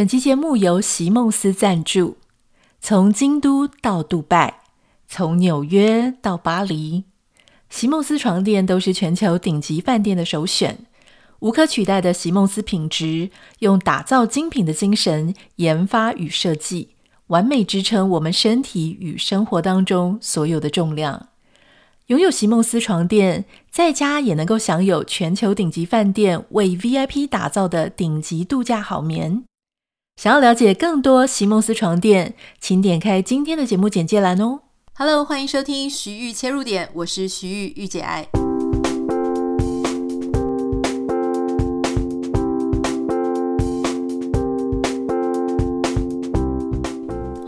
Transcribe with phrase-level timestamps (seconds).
[0.00, 2.16] 本期节目由席梦思赞助。
[2.80, 4.60] 从京都到杜拜，
[5.06, 7.04] 从纽约到巴黎，
[7.68, 10.78] 席梦思床垫都是全球顶级饭店的首选。
[11.40, 13.28] 无可取代的席梦思品质，
[13.58, 16.94] 用打造精品的精神研发与设计，
[17.26, 21.28] 完美支撑我们身体与生活当中所有的重量。
[22.06, 29.44] 拥有席梦思床垫，在家也能够享有全球顶级饭店为 VIP 打造的顶级度假好眠。
[30.20, 34.60] 想要了解更多席梦思床垫，请点开今天的节目简介栏哦。
[34.92, 38.28] Hello，欢迎收听徐玉切入点，我是徐玉玉姐爱。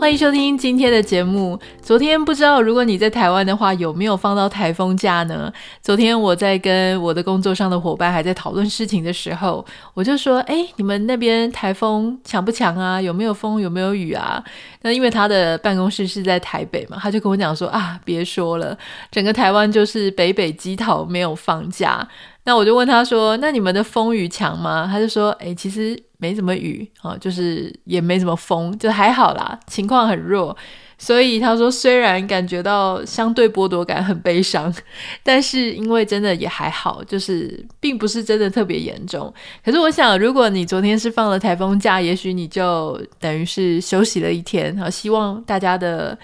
[0.03, 1.57] 欢迎收听今天的节目。
[1.81, 5.49] 昨天不知道如果你在台湾的话，有没有放到台风假呢？
[5.81, 13.01] 昨天我在跟我的工作上的伙伴还在讨论事情的时候，我就说：“哎，你们那边台风强不强啊？
[13.01, 13.61] 有没有风？
[13.61, 14.43] 有没有雨啊？”
[14.83, 18.77] 那因为他的办公室是在台北嘛，他就跟我讲说：“啊，别说了，
[19.09, 22.05] 整个台湾就是北北基桃没有放假。”
[22.45, 30.55] 那我就问他说：“那你们的风雨强吗？”他就说：“哎，其实。”没什么雨啊，就是也没什么风，就还好啦，情况很弱。
[30.97, 34.73] 所以他说，虽然感觉到相对剥夺感很悲伤，
[35.21, 39.33] 但是因为真的也还好，就是并不是真的特别严重。
[39.65, 44.77] 可是我想，如果你昨天是放了台风假，也许你就等于是休息了一天。
[44.77, 46.17] 好，希望大家的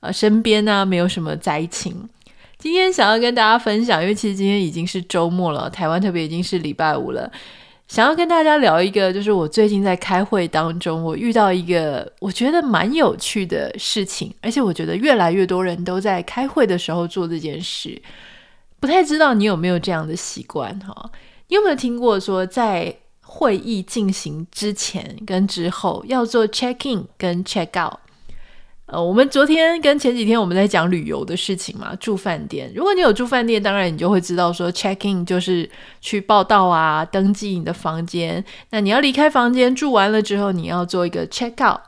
[0.00, 2.06] 呃身边呢没有什么灾情。
[2.58, 7.30] 今天想要跟大家分享，因为其实今天已经是周末了，台湾特别已经是礼拜五了。
[7.86, 18.02] 想要跟大家聊一个，就是我最近在开会当中，我遇到一个我觉得蛮有趣的事情，而且我觉得越来越多人都在开会的时候做这件事。
[18.80, 21.10] 不太知道你有没有这样的习惯哈？
[21.48, 28.00] 你有没有听过说，在会议进行之前跟之后要做 check in 跟 check out？
[28.86, 32.70] 呃，我们昨天跟前几天我们在讲旅游的事情嘛，住饭店。
[32.72, 35.68] 如果你有住饭店，当然你就会知道说，check in 就是
[36.00, 38.44] 去报到啊，登记你的房间。
[38.70, 41.80] 那你要离开房间住完了之后，你要做一个 check out。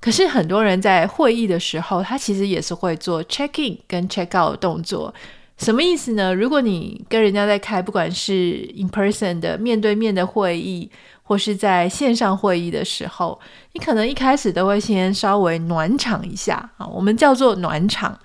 [0.00, 5.12] 可是很多人在会议的时候，他其实也是会做 check in 跟 check out 的动作。
[5.58, 6.32] 什么意思呢？
[6.32, 10.88] 如果你跟人家在开，不管是 in person 的面对面的会议，
[11.28, 13.38] 或是在线上会议的时候，
[13.74, 18.18] 你可能一开始都会先稍微暖场一下啊，我们叫做暖场。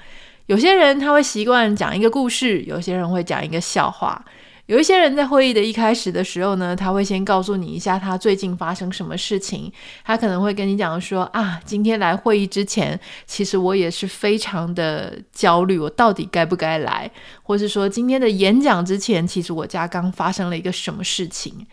[0.45, 4.23] 有些人他会习惯讲一个故事，有些人会讲一个笑话。
[4.67, 9.69] 有一些人在会议的一开始的时候呢，他会先告诉你一下他最近发生什么事情。
[10.05, 17.11] 他可能会跟你讲说啊，今天来会议之前，其实我也是非常的焦虑，我到底该不该来？
[17.41, 21.67] 或是说今天的演讲之前，其实我家刚发生了一个什么事情？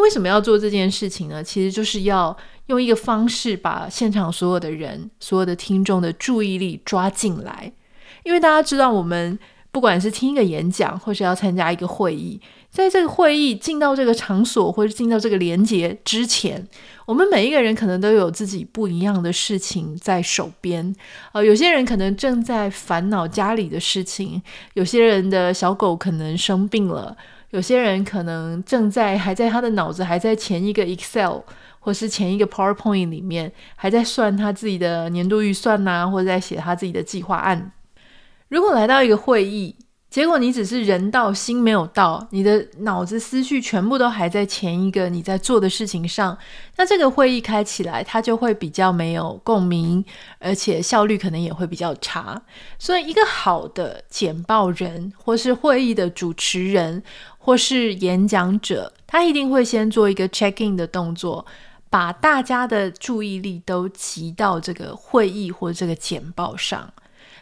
[0.00, 1.42] 为什么要做这件事情呢？
[1.42, 2.36] 其实就是要
[2.66, 7.72] 用一个方式把现场所有的人、所有的听众的注意力抓进来，
[8.24, 9.38] 因为大家知道我们。
[9.72, 12.40] 不管是听一个演讲，或是要参加一个会议，
[12.70, 16.66] 在这个会议进到这个场所，或者进到这个连结之前，
[17.04, 20.96] 我们每一个人可能都有自己不一样的事情在手边。
[21.32, 24.40] 呃，有些人可能正在烦恼家里的事情，
[24.72, 27.14] 有些人的小狗可能生病了，
[27.56, 31.38] 有些人可能正在还在他的脑子还在前一个 Excel
[31.80, 37.72] 或是前一个 PowerPoint 里面，还在算他自己的年度预算呐、啊，或者在写他自己的计划案。
[38.48, 39.74] 如果来到一个会议，
[40.10, 46.36] 结果你只是人到心没有到，你的脑子思绪全部都还在前一个你在做的事情上，
[46.76, 50.04] 那这个会议开起来，它就会比较没有共鸣，
[50.38, 52.40] 而且效率可能也会比较差。
[52.78, 57.02] 所以，一个好的简报人，或是会议的主持人，
[57.46, 61.46] 或是演讲者，他一定会先做一个 check in 的动作，
[61.88, 66.92] 把大家的注意力都集到这个会议或这个简报上。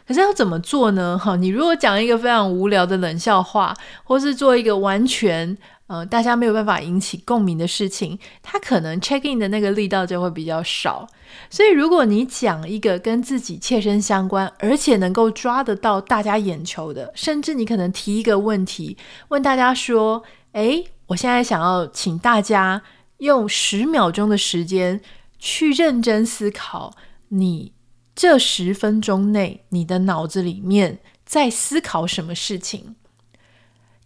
[0.07, 1.17] 可是要怎么做呢？
[1.21, 5.57] 哈，你如果讲一个非常无聊的冷笑话，或是做一个完全
[5.87, 11.07] 呃大家没有办法引起共鸣的事情，它可能 check in 的那个力道就会比较少。
[11.49, 18.97] 所以如果你讲一个跟自己切身相关，而且能够抓得到大家眼球的，甚至你可能提一个问题，
[19.29, 22.81] 问大家说：“诶，我现在想要请大家
[23.17, 25.01] 用十秒钟的时间
[25.39, 26.93] 去认真思考
[27.29, 27.73] 你。”
[28.15, 32.95] 这十分钟内，你的脑子里面在思考什么事情？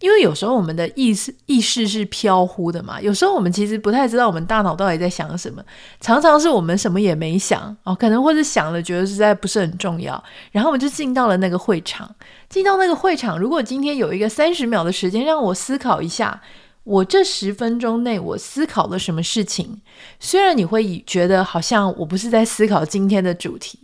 [0.00, 5.62] 因为有时候我们的意识意识是飘忽的嘛，有时候我们其实不太知道我们大脑到底在想什么。
[6.00, 12.10] 常常是我们什么也没想哦，可能或者想了，觉得实在不是很重要，然后我们就进到了那个会场。
[12.48, 16.40] 进到那个会场，如果今天有一个三十秒的时间让我思考一下，
[16.82, 19.82] 我这十分钟内我思考了什么事情。
[20.18, 23.78] 虽然你会觉得好像我不是在思考今天的主题，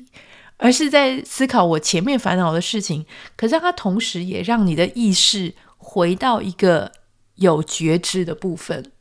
[0.58, 3.04] 而是在思考我前面烦恼的事情，
[3.36, 6.90] 可是它同时也让你的意识回到一个
[7.34, 8.92] 有觉知的部分。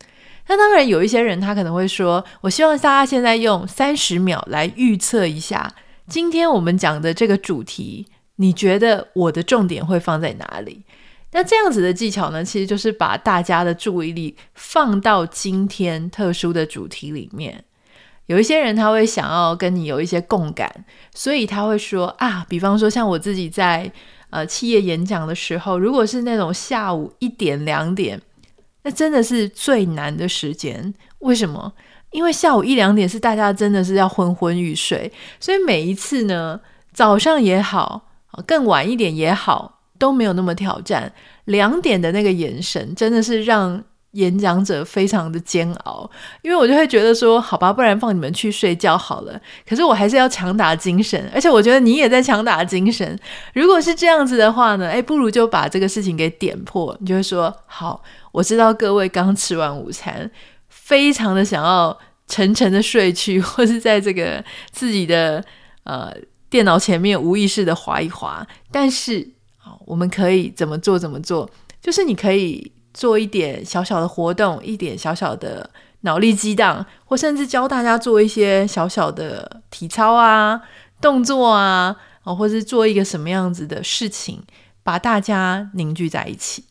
[0.48, 5.74] 那当然，有一些人他可能会说：“我希望大家现在用三十秒来预测一下，
[6.08, 8.06] 今天我们讲的这个主题，
[8.36, 10.84] 你觉得我的重点会放在哪里？”
[11.32, 17.64] 那这样子的技巧呢，其实就是把大家的注意力放到今天特殊的主题里面。
[18.28, 20.70] 有一些人他会想要跟你有一些共感，
[21.14, 23.92] 所以他会说啊，比方说像我自己在
[24.30, 28.22] 呃企业演讲的时候，如果是那种下午一点两点。
[28.88, 31.74] 那真的是最难的时间，为什么？
[32.12, 36.62] 因为下午一两点是大家真的是要昏昏欲睡，所以每一次呢，
[36.94, 38.08] 早上也好，
[38.46, 41.12] 更晚一点也好，都没有那么挑战。
[41.46, 43.84] 两点的那个眼神，真的是让。
[44.16, 46.10] 演讲者非常的煎熬，
[46.42, 49.40] 因为我就会觉得说，好吧，不然放你们去睡觉好了。
[49.68, 53.18] 可是我还是要强打精神，而且我觉得你也在强打精神。
[53.54, 56.96] 如果是这样子的话呢，诶，不如就把这个事情给点破。
[57.02, 58.02] 你就会说，好，
[58.32, 60.32] 我知道各位刚吃完午餐，
[60.70, 61.98] 非常的想要
[62.28, 64.42] 沉沉的睡去，或是在这个
[64.72, 65.44] 自己的
[65.84, 66.10] 呃
[66.50, 68.48] 电脑前面无意识的划一划。
[68.72, 70.98] 但是，好，我们可以怎么做？
[70.98, 71.50] 怎么做？
[71.82, 72.72] 就是你可以。
[72.96, 75.70] 做一点小小的活动，一点小小的
[76.02, 80.62] 脑力激荡，或甚至教大家做一些小小的体操啊、
[81.02, 81.94] 动作啊，
[82.24, 84.42] 或是做一个什么样子的事情，
[84.82, 86.64] 把大家凝聚在一起。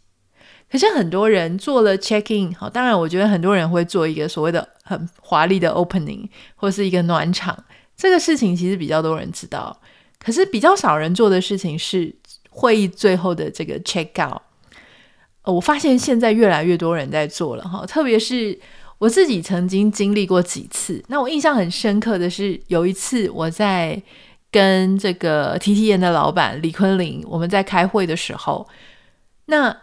[0.72, 7.56] 可是很多人做了 check in，好，当然我觉得很多人会做一个所谓的很华丽的 opening，或是一个暖场，
[7.94, 9.78] 这个事情其实比较多人知道。
[10.18, 12.16] 可是比较少人做的事情是
[12.48, 14.40] 会议最后的这个 check out。
[15.52, 18.58] 我发现现在越来越多人在做了哈，特别是
[18.98, 21.02] 我自己曾经经历过几次。
[21.08, 24.00] 那我印象很深刻的是，有一次我在
[24.50, 28.66] 跟这个 TTN 的老板李坤林，我们在开会的时候，
[29.46, 29.76] 那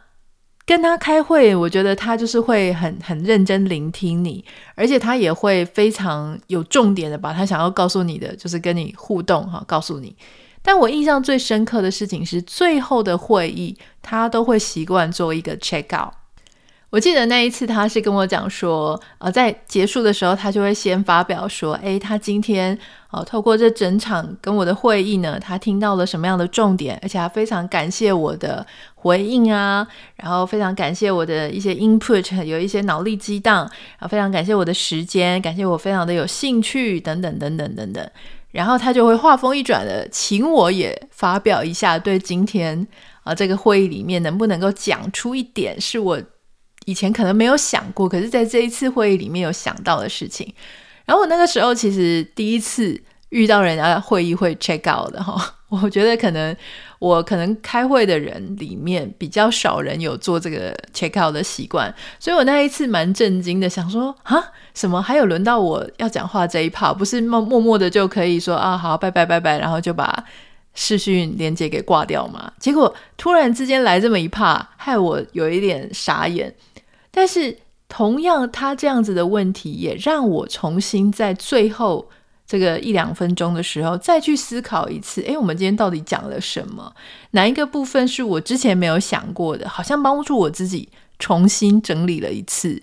[0.66, 4.44] 跟他开会，我觉得他就是会很很认真聆听你，
[4.76, 10.16] 而且他也会非常有重点的把他想要告诉你的，就是跟你互动哈，告诉你。
[10.64, 16.14] 但我印象最深刻的事情是，最后的会议，他都会习惯做一个 check out。
[16.92, 22.78] 我记得那一次，他是跟我讲说，呃，在结束的时候，他就会先发表说，诶，他今天，
[23.12, 29.88] 呃，透过这整场跟我的会议呢，他听到了什么样的重点，而且他非常感谢我的回应啊，
[30.18, 33.60] 然后非常感谢我的一些 input， 有一些脑力激荡，
[33.98, 38.12] 然后非常感谢我的时间，感谢我非常的有兴趣，等等等等等等。
[38.52, 42.88] 然后他就会话锋一转的，请我也发表一下对今天
[43.24, 46.22] 啊这个会议里面能不能够讲出一点是我
[46.86, 50.54] 以前可能没有想过，可是在这一次会议里面有想到的事情。
[51.06, 56.56] 然后我那个时候其实第一次遇到人家会议会 check out 的哈， 我觉得可能。
[57.02, 70.24] 我可能开会的人里面比较少人有做这个 check out 的习惯，所以我那一次蛮震惊的，想说啊，什么还有轮到我要讲话这一 part，不是默默默的就可以说啊，好，拜拜拜拜，然后就把
[70.74, 72.52] 视讯连接给挂掉嘛？
[72.60, 76.54] 结果突然之间来这么一趴害我有一点傻眼。
[77.12, 77.58] 但是
[77.88, 82.10] 同样，他这样子的问题也让我重新在最后。
[82.48, 86.94] 这个一两分钟的时候，再去思考一次，诶，我们今天到底讲了什么？
[87.30, 89.70] 哪一个部分是我之前没有想过的？
[89.70, 92.82] 好像帮助我自己重新整理了一次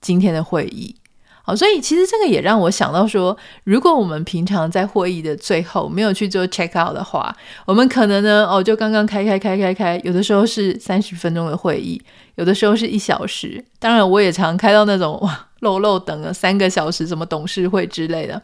[0.00, 0.94] 今天的会议。
[1.42, 12.00] 好，所以其实这个也让我想到说，如果我们平常在会议的最后没有去做 check out 的话，我们可能呢，哦，就刚刚开开开开开，有的时候是三十分钟的会议，
[12.36, 13.64] 有的时候是一小时。
[13.78, 18.40] 当然，我也常开到那种哇，漏漏等了三个小时，什么董事会之类的。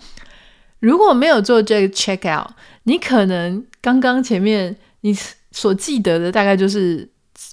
[0.81, 2.49] 如果没有做这个 check out，
[2.85, 5.17] 你可能刚刚前面你
[5.51, 7.09] 所记得的大概就是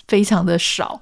[0.07, 1.01] 非常的少，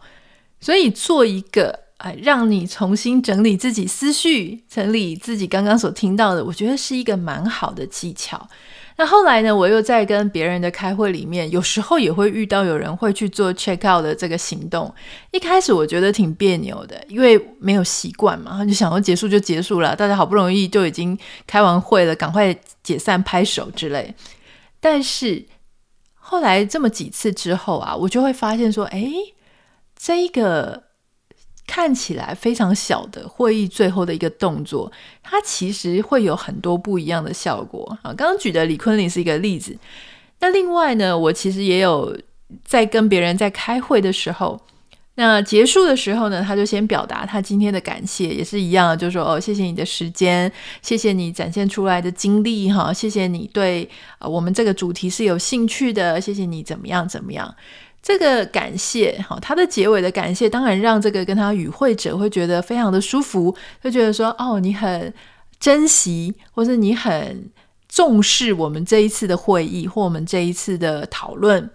[0.60, 8.50] 所以做一个哎，让你重新整理自己思绪，整理自己刚刚所听到的，我觉得是一个蛮好的技巧。
[8.98, 14.92] 那后来呢，我又在跟别人的开会里面，有时候也会遇到有人会去做 check out 的这个行动。
[15.32, 21.16] 一开始我觉得挺别扭的，因为没有习惯嘛，就想说结束就结束了，大家好不容易就已经
[21.46, 24.14] 开完会了，赶快解散拍手之类。
[24.80, 25.46] 但是
[26.16, 29.12] 后来这么几次之后啊，我就会发现说，诶，
[29.96, 30.90] 这一个。
[31.74, 34.92] 看起来非常小的会议最后的一个动作，
[35.24, 38.12] 它其实会有很多不一样的效果啊。
[38.14, 39.74] 刚刚举的李坤林是一个例子，
[40.42, 42.14] 那另外呢，我其实也有
[42.66, 44.60] 在跟别人在开会的时候，
[45.16, 50.52] 那结束的时候呢，他就先表达他今天的感谢，也是一样，就说哦，谢谢你的时间，
[50.82, 57.56] 谢谢你展现出来的经历哈，谢谢你对我们这个主题是有兴趣的，谢谢你怎么样怎么样。
[58.02, 65.14] 这个感谢哈，他的结尾的感谢，当然让这个跟他与会者会觉得非常的舒服，就觉得说哦，你很
[65.60, 67.50] 珍惜，或是你很
[67.88, 71.70] 重视我们这一次的会议或我们这一次的讨论。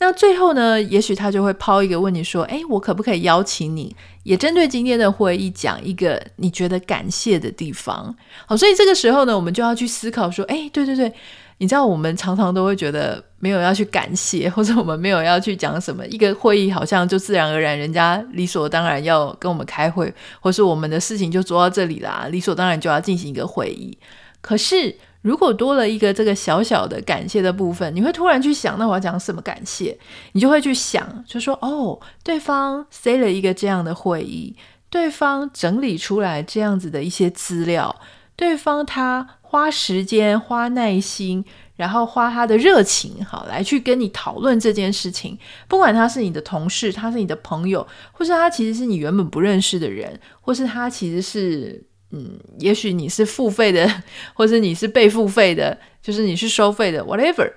[0.00, 3.94] 那最后呢，也许他就会抛一个问你说：“诶，我可不可以邀请你，
[4.24, 11.10] 也针对今天的会议讲一个你觉得感谢的地方？”好，所以这个时候呢，我们就要去思考说：“诶，对对对，
[11.58, 23.96] 你知道我们常常都会觉得没有要去感谢，或者我们没有要去讲什么，一个会议好像就自然而然，人家理所当然要跟我们开会，或是我们的事情就做到这里啦，理所当然就要进行一个会议。
[24.40, 29.98] 可是。”如果多了一个这个小小的感谢的部分，你会突然去想，那我要讲什么感谢？
[30.32, 34.54] 你就会去想，就说哦，对方塞了一个这样的会议，
[34.90, 37.96] 对方整理出来这样子的一些资料，
[38.36, 41.44] 对方他花时间、花耐心，
[41.76, 45.38] 然后花他的热情，好来去跟你讨论这件事情。
[45.68, 51.86] 不管他是你的同事，他是你的朋友，或是他其实是你原本不认识的人，或是他其实是。
[52.10, 54.02] 嗯，也许你是付费的，
[54.34, 57.50] 或是你是被付费的，就是你是收费的，whatever，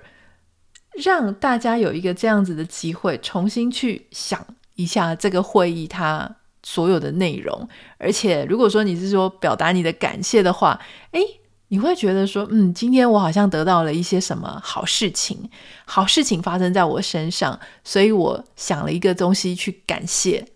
[1.04, 7.68] 让大家有一个这样子的机会，重新去想一下这个会议它所有的内容。
[7.98, 10.80] 而且，如果说你是说表达你的感谢的话，
[11.12, 11.20] 诶，
[11.68, 15.50] 你会觉得说，嗯，今天我好像得到了一些什么好事情，
[15.84, 20.46] 好事情发生在我身上，所以我想了一个东西去感谢。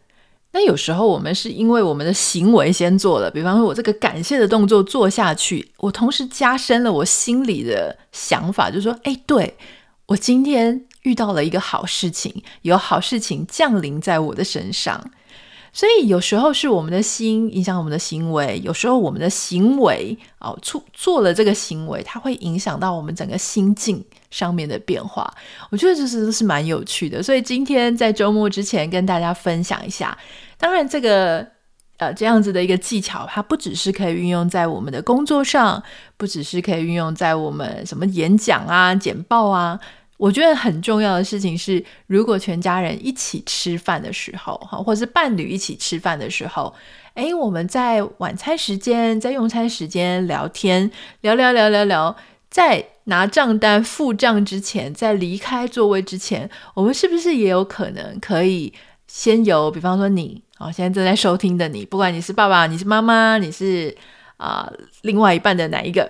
[0.53, 9.57] 那有时候我们是因为我们的行为先做了，比方说我这个感谢的动作做下去，我同时加深了我心里的想法，就说，哎，对，
[10.07, 15.11] 我今天遇到了一个好事情，有好事情降临在我的身上。
[15.73, 25.33] 所以有时候是我们的心影响我们的行为，有时候我们的行为哦，做做了这个行为，它会影响到我们整个心境上面的变化。
[25.71, 27.23] 我觉得这是都是蛮有趣的。
[27.23, 30.17] 所以今天在周末之前跟大家分享一下。
[30.59, 31.47] 当然，这个
[31.97, 35.83] 呃这样子的一个技巧，它不只是可以运用在我们的工作上，
[36.19, 39.81] 不只是可以运用在我们什么演讲啊、简报啊。
[40.23, 46.73] 我觉得很重要的事情是，如果全家人一起吃饭的时候，哈，或是伴侣一起吃饭的时候，
[47.15, 50.89] 诶，我们在晚餐时间、在用餐时间聊天，
[51.23, 52.17] 聊聊聊聊聊，
[52.49, 58.73] 在拿账单付账之前，在离开座位之前，我们是不是也有可能可以
[59.09, 63.93] 先由，比方说你，啊，现在正在收听的你，不管你是爸爸、你是妈妈、你是
[64.37, 66.09] 啊、另外一半的哪一个？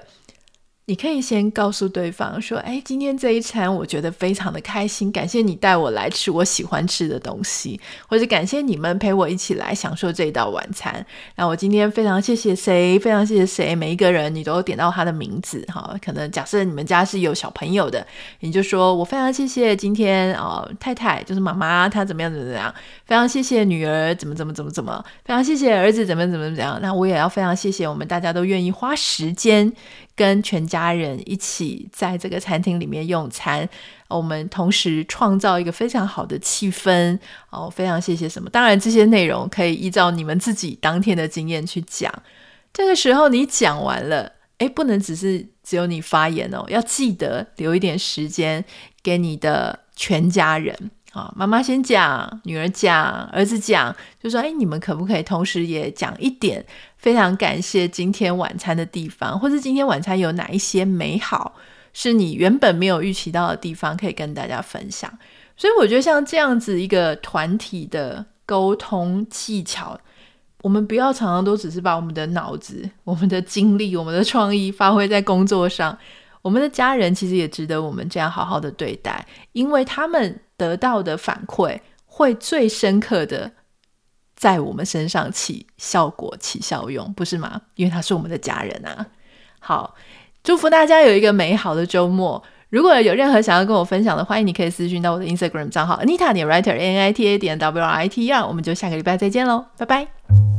[0.86, 11.06] 你可以先告诉对方说：“哎，今天这一餐我觉得非常的开心，感谢你带我来吃我喜欢吃的东西，或者感谢你们陪我一起来享受这一道晚餐。
[11.36, 15.96] 那我今天非常谢谢谁，非常谢谢谁，每一个人你都点到他的名字哈。
[16.04, 18.04] 可能假设你们家是有小朋友的，
[18.40, 22.74] 你就说我非常谢谢今天哦太太就是妈妈她怎么样怎么怎么样，
[23.06, 26.80] 非常谢谢女儿怎么怎么怎么怎么，非常谢谢儿子怎么怎么怎么样。
[26.82, 29.72] 那我也要非常谢谢我们大家都愿意花时间。”
[30.14, 33.68] 跟全家人一起在这个餐厅里面用餐，
[34.08, 37.18] 我们同时创造一个非常好的气氛
[37.50, 38.48] 哦，非常谢谢什么？
[38.48, 42.10] 当然这些内容可以依照你们自己当天的经验去讲。
[42.72, 48.64] 这个时候你讲完了，诶，不能只是只有你发言哦，要记得留一点时间
[49.02, 50.90] 给你的全家人。
[51.12, 56.64] 啊，妈妈先讲，女儿讲，儿子讲，就说：“哎，你们可不可以同时也讲一点？
[56.96, 61.54] 非常感谢今天晚餐的地方，或是今天晚餐有哪一些美好，
[61.92, 65.12] 是你原本没有预期到的地方，可以跟大家分享。”
[65.54, 69.98] 所以我觉得像这样子一个团体的沟通技巧，
[70.62, 75.96] 我们不要常常都只是把我们的脑子、我们的精力、我们的创意发挥在工作上。
[76.40, 83.50] 我们的家人其实也值得我们这样好好的对待，因为他们得到的反馈会最深刻的
[84.36, 87.60] 在我们身上起效果、起效用，不是吗？
[87.74, 89.04] 因为他是我们的家人啊。
[89.58, 89.96] 好，
[90.44, 92.40] 祝福大家有一个美好的周末。
[92.70, 98.30] 如果有任何想要跟我分享的，欢迎你可以私讯到我的 Instagram 账号 Nita 点 Writer N I T A 点 W R I T E
[98.30, 98.46] R。
[98.46, 100.51] 我们就下个礼拜再见喽，拜拜。